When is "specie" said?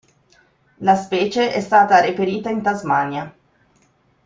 0.95-1.51